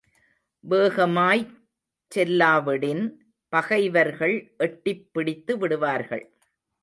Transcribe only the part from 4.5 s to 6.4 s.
எட்டிப் பிடித்து விடுவார்கள்.